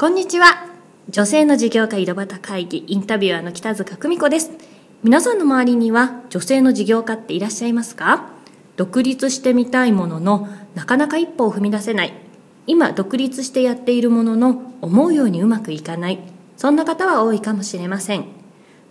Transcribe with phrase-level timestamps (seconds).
[0.00, 0.64] こんにちは。
[1.08, 4.52] 女性の事業家井戸端会議インタビュアーの北塚久美子です。
[5.02, 8.28] 皆さんの周りには女性の事業家っていらっしゃいますか？
[8.76, 12.12] 独立してみたいもののなかなか一歩を踏み出せない。
[12.68, 16.20] 今独立してやっているものの思うようにうまくいかない。
[16.56, 18.24] そんな方は多いかもしれません。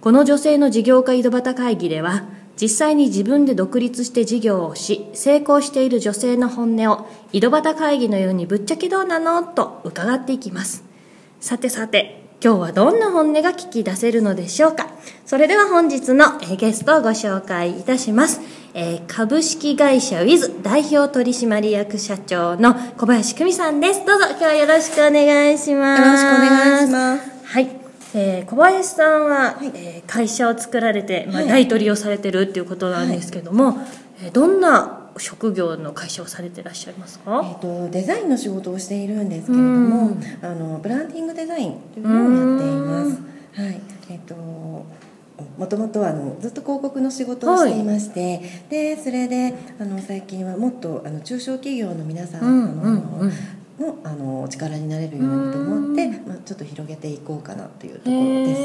[0.01, 2.25] この女性の事業家井戸端会議では
[2.61, 9.43] 実際に自分で独立して事業をし成功している女性の本音を井戸端会議のようにぶっちゃけどうなの？
[9.43, 10.85] と伺っていきます。
[11.39, 14.87] さてさて今日はどんな本音が聞き出せるのでしょうか？
[15.25, 18.41] それでは本日のゲストをご紹介いたします、
[18.73, 24.05] えー、株式会社ウィズ代表取締役社長の小林久美さんです。
[24.05, 26.01] どうぞ今日はよろしくお願いします。
[26.01, 27.45] よろしくお願いします。
[27.45, 27.69] はい。
[28.15, 33.75] えー、小林さんは、はい、えー、会社を作られて、まあ、大取りをされてるっていうことなんですけども、はい、
[34.25, 43.61] えー、どんな職業の会社をされてらっしゃいますか、えーと、デザインの仕事をしているんですけれども、あのブランディングデザインというのをやっています。
[43.61, 43.81] はい。
[44.09, 44.35] えーと、
[45.57, 53.31] もともとあのずっと広告の仕事をしていまして、はい、でそれであの最近はもっとあの中小企業の皆さん、うんうんうん、
[53.79, 58.61] のあの力になれるようにと思って、まあ、ちょっと広げていこうかなというところです。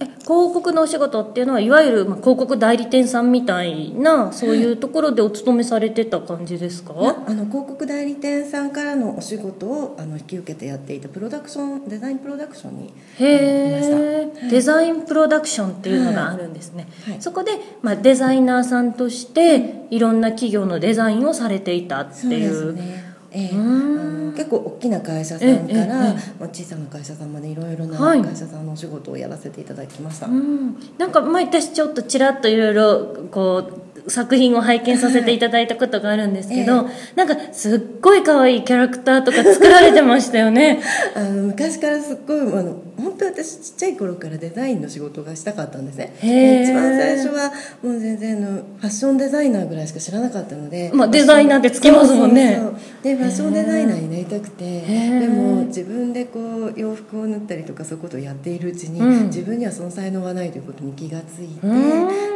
[0.00, 17.52] え広告のお仕事っていうのはいわゆる、まあ、広告代理店さんみたいなそういうところでお勤めされてた感じですか、はい、あの広告代理店さんからのお仕事をあの引き受けてやっていたプロダクションデザインプロダクションにへいました、はい、デザインプロダクションっていうのがあるんですね、はい、そこで、
[17.82, 22.52] まあ、デザイナーさんとしていろんな企業のデザインをされていたっていう。
[22.52, 26.14] そうですねえー、あの結構大きな会社さんから、まあ、
[26.48, 36.88] 小さな会社さんまでいろいろな会社さんのお仕事をやらせていただきました、はい、なんか前私ちょっとちらっといろいろこう作品を拝見させていただいたことがあるんですけど、はいえ。
[37.14, 40.80] ー、なんかすっごい可愛いキャラクターとか作られてましたよね。
[41.14, 46.12] あの昔からすっごいあの本当私ちっちゃい頃からデザインの仕事がしたかったんですね。
[46.20, 52.58] 一番最初はもう全然のファッションデザイナーぐらいしか知らなかったので、まあ、デザイナーってつきますもんね。
[53.02, 61.66] でファッションデザイナーになりたくてでも自分でこう洋服を縫ったりとかそういうことをやっているうちに、うん、自分にはその才能がないということに気がついて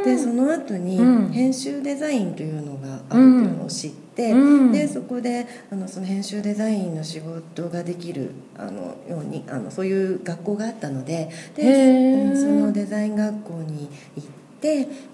[0.04, 0.98] でその後に
[1.32, 14.40] 編集デザインというのがあるというのを知って、うん、でそこであのその編集デザインの仕事ができるあのようにあのそういう学校があったのででそのデザイン学校に行って。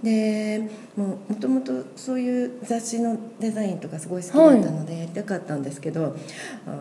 [0.02, 6.12] でもともとそういう雑誌のデザインとかすごい好きだったのでやりたかったんですけど、はい、
[6.66, 6.76] あの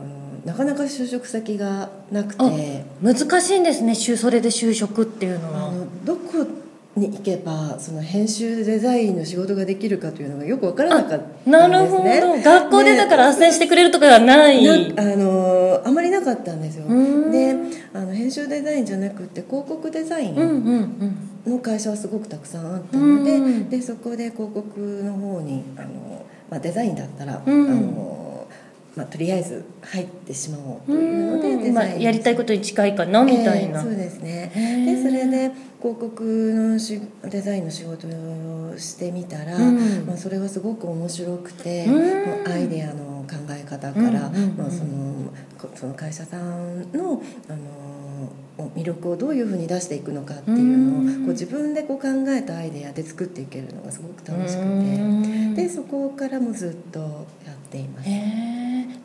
[0.45, 5.67] なかなか就職先がなくて難しいんですねそれで就職っていうのは。
[5.67, 6.47] あのどこ
[6.95, 11.51] に行けばその編集デザインの仕事ができるかというのがよく分からなかったんですね。
[11.51, 12.41] なるほど。
[12.41, 16.87] 学校でだから斡旋してくれるとかはない、ね、あのあまりなかったんですよ。
[16.87, 17.55] で
[17.93, 28.47] あの編集デザインじゃなくて広告デザインの会社はすごくたくさんあったのででそこで広告の方にあの、まあ、デザインだったら、あの
[28.95, 34.51] まあ、とりあえず入ってしまおうというのでまあ、やりたいことに近いかなみたいな、えー、そうですね。
[34.85, 35.51] でそれで
[35.85, 45.31] 広告のしデザインの仕事をしてみたら、うん、まあ、それがすごく面白くて、うん、アイデアの考え方から、まあ、その
[45.75, 48.31] その会社さんのあの
[48.75, 55.35] 魅力をどういうふうに出していくのかっていうのをこう自分でこう考えたアイデアで作っていけるのがすごく楽しくて。
[55.55, 58.09] でそこからもずっとやっています。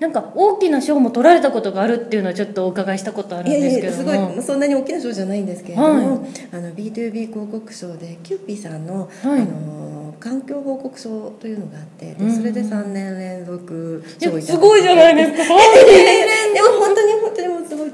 [0.01, 15.37] なんか大きな賞も取られたことがあるっていうのはちょっとお伺いしたことあるんですけどすごいそんなに大きな賞じゃないんですけれども、はい、あの B2B 広告賞でキューピーさんの,、はい、あの環境報告書というのがあってでそれで3年連続賞いたすごいじゃないですか。
[16.55, 17.91] でも本当に本当にもすごい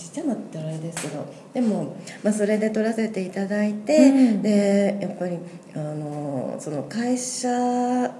[0.00, 1.94] ちっちゃなってあれですけどでも、
[2.24, 5.36] まあ、それで取らせていただいて、うん、でやっぱり
[5.74, 7.48] あのその会社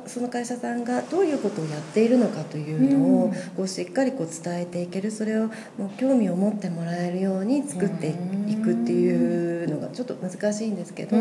[0.07, 5.47] その会社さんがどういうことをやっているのかというのを、こうしっかりこう伝えていけるそれを
[5.79, 8.15] もう興味を持ってもらえるように作って
[8.47, 11.17] いくっていうのがちょっと難しいんですけど、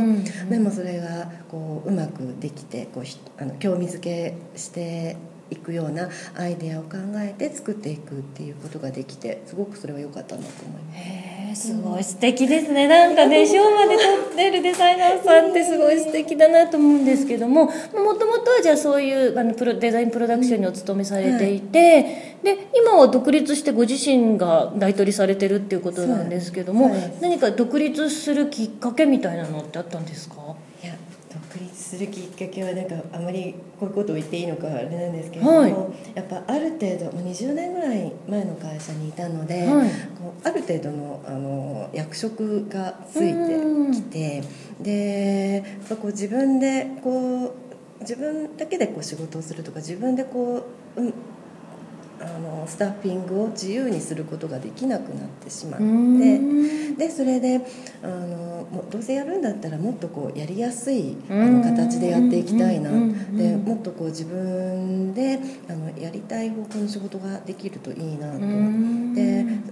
[0.49, 3.03] でもそれがこううまくできてこう
[3.41, 5.15] あの興味づけして
[5.51, 10.97] いくようなアイデアを考えて作っていくっていうことができてすごくそれは良かったなと思います。
[10.97, 12.87] へすごい素敵ですね。
[12.87, 17.71] なんかね 賞まで取ってるデザイナーさんってすごい素敵だなと思うんですけどもも
[18.15, 22.03] ともとはじゃあそういうあのプロデザインプロダクションにお勤めされていて、はい、
[22.43, 26.91] で今は独立してご自身が大取りされてるっていうことなんですけども
[27.21, 30.35] 何か独立するきっかけみたいなのってあったんですか？
[31.59, 35.71] 立するきっかけはなんかあまりこういうことを言っていいのかあれなんですけれども、はい、
[36.15, 44.43] やっぱある程度20年ぐらい前の会社にいたので、はい、こうある程度のあの役職がついてきて
[44.79, 50.65] でやっぱこう自分でこう自分だけでこう仕事をするとか自分でこ
[50.95, 51.13] う、うん
[52.21, 56.39] あのスタッフィングを自由にすることができなくなってしまって
[56.97, 57.61] でそれで
[58.03, 65.39] あのもうどうせやるんだったらもっとこうやりやすいあの形でやっていきたいなでもっとこう自分で
[65.69, 68.45] あのやりたい方向の仕事ができるといいなとで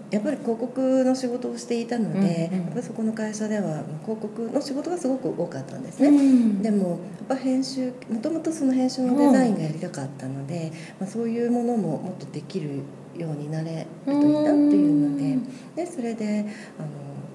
[0.10, 6.62] やっぱり広告の仕事をしていたのでやっぱりそこの会社では広告の仕事がすごく多かったんですね。
[6.62, 12.84] でもやっぱ編集もともとその編集のデザインがやりたかったので、まあ、そういうものももっとできる
[13.18, 15.38] ようになれるといいなっていうので
[15.76, 16.46] でそれで
[16.80, 16.88] あの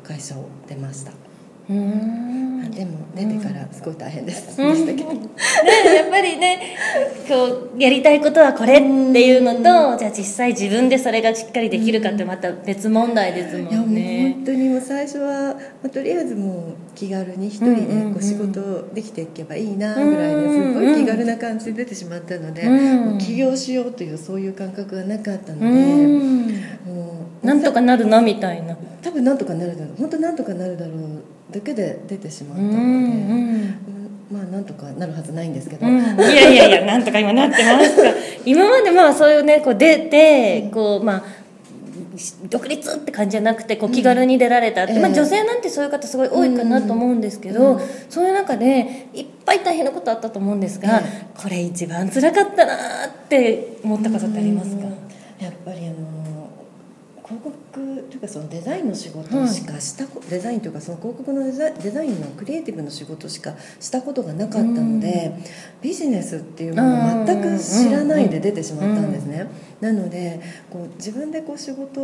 [0.03, 1.13] 会社を出ました。
[1.69, 2.71] うん。
[2.71, 5.29] でも出てからすごい大変です、でしたけど、ね、
[5.95, 6.77] やっぱりね
[7.29, 8.87] こうやりたいことはこれって
[9.29, 14.23] いうのとじゃあ実際自分でそれがしっかりできるかってまた別問題ですもんね。
[14.23, 25.67] いやもう本当にもう最初は、まあ、とりあえずもう気軽に一人でこう仕事できていけばいいなぐらいですごい気軽な感じで出てしまったので、もう起業しようというそういう感覚がなかったので、
[26.87, 28.79] もうなんとかなるなみたいな。
[29.03, 29.97] 多分なんとかなるだろう。
[29.99, 31.23] 本当なんとかなるだろう
[31.53, 33.79] だけで出てしまったので、うん、
[34.31, 37.97] まあなんとかなるはずないんですけど、うん、いやいやいやなんとか今なってます。
[37.97, 38.03] か
[38.45, 41.43] 今までまあそういうねこう出てこうまあ
[42.49, 51.05] 独立って感じじゃなくてこう気軽に出られたって、うん、まあ、女性なんてそういう方すごい多いかなと思うんですけど、うん、そういう中でいっぱい大変なことあったと思うんですが、うん、
[51.35, 54.85] これ一番辛かったなって思ったことってありますか、
[55.39, 56.51] やっぱりあの
[57.25, 65.45] 広告というかそのデザインの仕事しかした、うん、デザインというかその広告のデザデザインのクリエイティブの仕事しかしたことがなかったので、うん、
[65.81, 69.49] ビジネスっていうものを全く知らないで出てしまったんですね、
[69.81, 72.03] なのでこう自分でこう仕事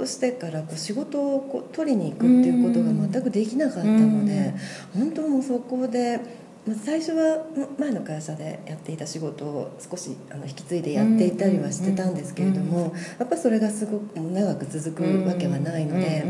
[0.00, 4.54] をしてからこう仕事をこう取りに行くっていうことが全くできなかったので、
[4.94, 6.47] 本当もうそこで。
[6.74, 7.44] 最初は
[7.78, 16.24] 前の会社でやっていた仕事を少しあの引き継いでやっていたりはしてたんですけれどもやっぱそれがすごく長く続くわけはないので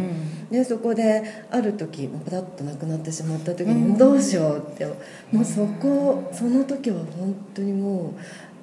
[0.51, 4.87] でそこである時パタッとなくなってしまった時にどうしようって
[5.33, 8.15] もうそこその時は本当にも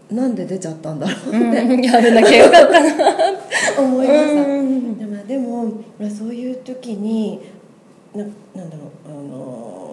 [0.09, 2.93] うなんで出ちゃったんだろうって、うん、やるだけよかったな
[3.79, 7.41] 思いました、でもでもそういう時に
[8.13, 9.84] ななんだろうあの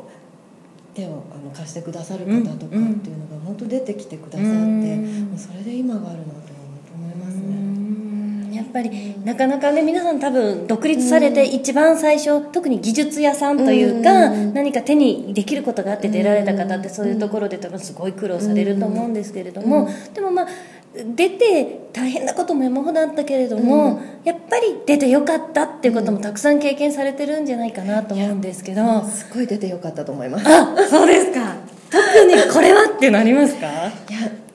[0.95, 6.53] 手をあの貸してくださる方とかっていうのが本当出てきてくださって、うそれで今があるなと
[6.95, 8.53] 思いますね。
[8.55, 20.47] やっぱりなかなかね皆さん多分独立されて一番最初特に技術屋さんというか何か手にできることがあって出られた方ってそういうところで多分すごい苦労されると思うんですけれどもでもまあ
[20.95, 30.47] 出て大変なことも山ほどあったけれども、うん、やっぱり出てよかったっていうこともたくさん経験されてるんじゃないかなと思うんですけど、すごい出てよかったと思います。
[30.47, 31.55] あそうですか。
[31.91, 33.67] 特にこれはってなりますか？
[33.67, 33.91] いや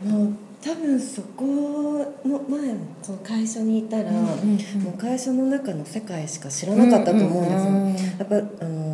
[0.03, 8.35] もう多分そこの前その会社にいたら、うんうんうん、もう会社の中の世界しか知らなかったと思うんですよ、うんうん、やっぱ
[8.65, 8.86] あのー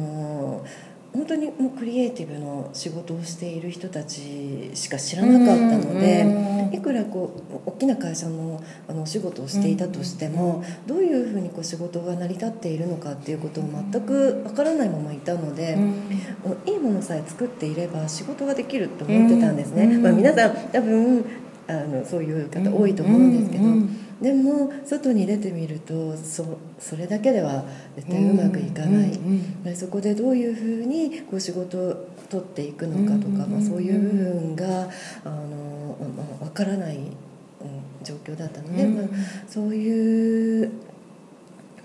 [1.58, 7.34] 本当にもうクリエイティブの仕事をしている人たちしか知らなかったのでいくらこ
[7.66, 15.78] う大きな会社のあのお仕事をしていたとしてもどういうふうにこう仕事が成り立っているのかっていうことを全くわからないままいたので
[16.66, 19.98] いいものさえ作っていれば仕事ができると思ってたんですね。
[19.98, 21.26] まあ、皆さん多分
[21.68, 24.03] あのそういう方多いと思うんですけど。
[24.24, 27.66] でも外に出てみるとそそれだけでは
[27.98, 34.90] 絶対うまくいかない、うんそこでどういうふうにこう仕事を取っていくのかとか、まあ、そういう部分が
[35.24, 37.06] あの、まあ、分からない、うん、
[38.04, 39.06] 状況だったので、まあ、
[39.48, 40.72] そういう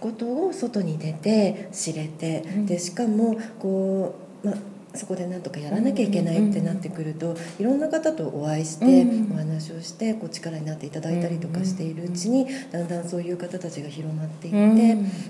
[0.01, 4.15] ことを外に出て知れてでしかもこ
[4.45, 4.57] う、まあ
[4.95, 14.77] そこでなんとかやらなきゃいけないってなってくるといろんな方とお会いしてお話をしてこう力になっていただいたりとかしているうちにだんだんそういう方たちが広まっていっ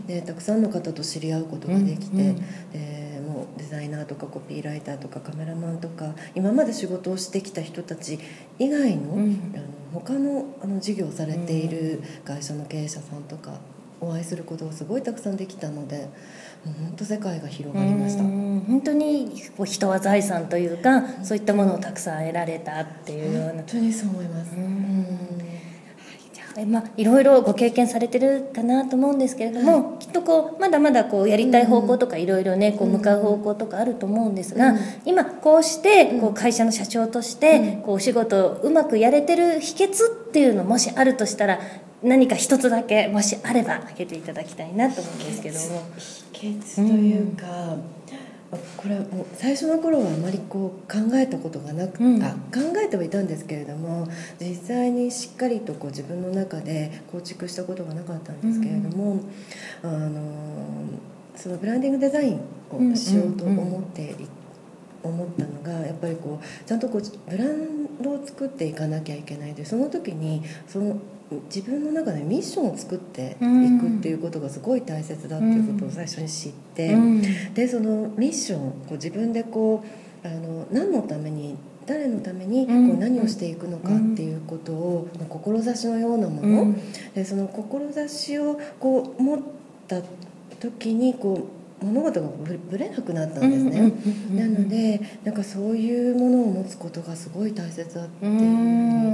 [0.06, 2.34] てでたくさんの方と知り合うことができて
[2.72, 8.18] でもうデザイナーとかコピーライターとかカメラマンとか今まで仕事をしてきた人たち
[8.58, 9.32] 以外の,、あの
[9.92, 13.52] 他のあの事業をされている会社の経営者さんとか
[14.00, 16.08] お会いすることがすごいたくさんできたので。
[16.64, 18.22] 本当世界が広がりました。
[18.22, 19.30] 本当に
[19.64, 23.52] 人は財産というかそういったものをたくさん得られたっていうような。
[23.52, 24.56] 本当にそう思います、
[26.66, 41.60] まあ、いろいろご経験されてるかなと思うんですけれども、はい、きっとこうまだまだこうやりたい方向とかいろいろねこう向かう方向とかあると思うんですが、うん、今こうしてこう会社の社長としてこうお仕事をうまくやれてる秘訣っていうのもしあるとしたら
[42.02, 45.86] 何か一つだけもしあれば開けていただきたいなと思うんですけども。
[46.32, 47.82] 秘訣というか、うん
[48.78, 54.08] これはもう最初の頃はあまりこう考えたことがなく、うん、あ考えてはいたんですけれども
[54.40, 59.20] 実際にしっかりとこう自分の中で構築したことがなかったんですけれども、
[59.82, 60.20] うん、あの
[61.36, 62.40] そのブランディングデザイン
[62.72, 64.14] をしようと思ってい
[65.02, 69.54] 思ったのがやっぱりこうちゃんとこうブランドを作っていかなきゃいけない。
[69.54, 70.98] でその時にその
[71.54, 79.84] 自分の中でミッションを作っていくっていうことがすごい大切だっていうことを最初に知って、うん、でそのミッションこう自分でこ
[80.24, 81.56] うあの何のために
[81.86, 89.42] 誰のためにこう何をしていくのかっていうことを、うん、志のようなもの、うん、でその志をこう持っ
[89.86, 90.02] た
[90.60, 92.28] 時にこう物事が
[92.70, 93.92] ぶれなくなったんですね、
[94.34, 98.24] なのでなんかそういうものを持つことがすごい大切だって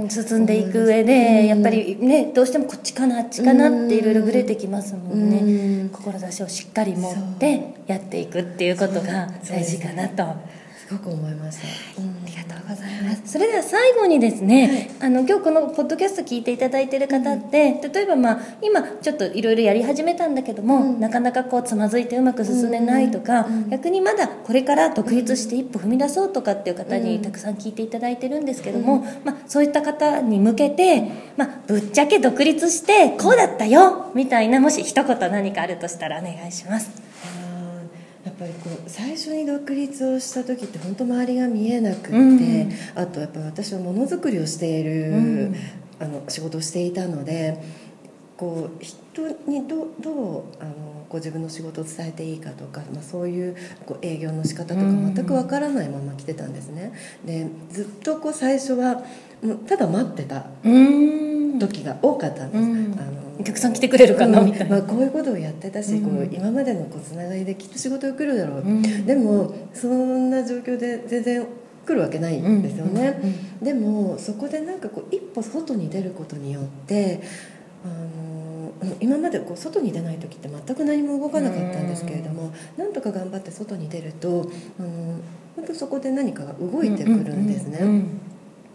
[0.09, 5.89] 進んでいく上でやっぱりねどうしてもこっちかなあっちかなっていろいろぶれてきますもんね。
[5.91, 10.23] 志をしっかり持ってやっていくっていうことが大事かなと。
[10.87, 11.57] すごく思いまし
[11.95, 13.23] た、うん、ありがとうございます。
[13.25, 31.01] それでは最後にですね、はい、あの今日このポッドキャスト聞いていただいている方って、うん、例えばまあ今ちょっといろいろやり始めたんだけども、うん、なかなかこうつまずいてうまく進めないとか、逆にまだこれから独立して一歩踏み出そうとかっていう方にたくさん聞いていただいてるんですけども、まあ、そういった方に向けて、
[31.35, 37.44] まあ、ぶっちゃけ独立してこうだったよみたいなもし一言何かあるとしたらお願いします。
[38.39, 45.15] やっぱりこう最初に独立をした時って本当周りが見えなくて、うん、あとやっぱ私はものづくりをしている、う
[45.49, 45.55] ん、
[45.99, 47.61] あの仕事をしていたので
[48.35, 56.91] こう人にどどうあのこう自分の仕事を伝えていいかとか、まあ、そういうこう営業の仕方とか全くわからないまま来てたんですね。
[57.25, 59.01] でずっとこう最初は
[59.67, 60.47] ただ待ってた
[61.59, 63.01] 時が多かったんです。
[63.01, 68.63] あのお客さん来てくれるかなみたいな、まあ、こういうことをやってたし、こう今までのこうつながりできっと仕事が来るだろう、
[69.05, 71.45] でもそんな状況で全然
[71.85, 73.19] 来るわけないんですよね、
[73.61, 77.21] でもそこでなんかこう一歩外に出ることによって
[77.83, 77.87] あ
[78.85, 85.19] の今までこう外に出ない時って全く何も動かなかったんですけれども、なんとか頑張って外に出るとあの
[85.57, 87.79] 本当そこで何かが動いてくるんですね。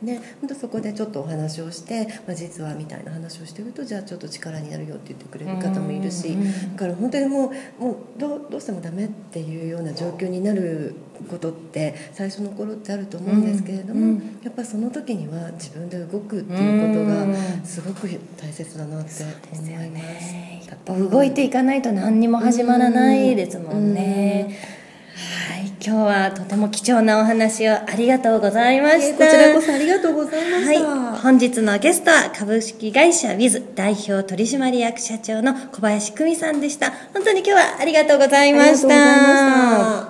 [0.02, 6.36] で本当そこでちょっとお話をして、まあ、実はみたいな話をしてるとじゃあちょっと力になるよって言ってくれる方もいるし
[6.72, 10.94] だから本当にもうもうどうどうしてもダメっていうような状況になる
[11.28, 20.34] ことって最初の頃ってあると思うんですけれども、やっぱその時には自分で動くっていうことがすごく大切だなって思います。
[20.68, 24.56] やっぱ動いていかないと何にも始まらないですもんね。
[25.82, 29.24] 今日はとても貴重なお話をありがとうございました。
[29.24, 30.86] こちらこそありがとうございました。
[30.86, 36.90] はい、本日のゲストは株式会社ウィズ代表取締役社長の小林久美さんでした。
[37.14, 40.09] 本当に今日はありがとうございました。